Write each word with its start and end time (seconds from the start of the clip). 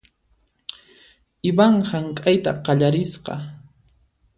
Ivan 1.51 1.75
hank'ayta 1.91 2.51
qallarisqa. 2.65 3.33